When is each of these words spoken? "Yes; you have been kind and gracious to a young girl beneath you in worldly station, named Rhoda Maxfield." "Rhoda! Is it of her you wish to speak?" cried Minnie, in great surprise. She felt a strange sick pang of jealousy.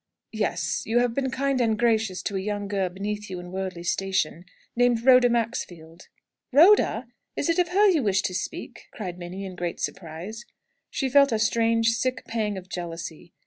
"Yes; 0.33 0.81
you 0.87 0.97
have 0.97 1.13
been 1.13 1.29
kind 1.29 1.61
and 1.61 1.77
gracious 1.77 2.23
to 2.23 2.35
a 2.35 2.39
young 2.39 2.67
girl 2.67 2.89
beneath 2.89 3.29
you 3.29 3.39
in 3.39 3.51
worldly 3.51 3.83
station, 3.83 4.45
named 4.75 5.05
Rhoda 5.05 5.29
Maxfield." 5.29 6.07
"Rhoda! 6.51 7.05
Is 7.35 7.49
it 7.49 7.59
of 7.59 7.67
her 7.69 7.87
you 7.87 8.01
wish 8.01 8.23
to 8.23 8.33
speak?" 8.33 8.87
cried 8.91 9.19
Minnie, 9.19 9.45
in 9.45 9.55
great 9.55 9.79
surprise. 9.79 10.43
She 10.89 11.07
felt 11.07 11.31
a 11.31 11.37
strange 11.37 11.89
sick 11.91 12.23
pang 12.25 12.57
of 12.57 12.67
jealousy. 12.67 13.33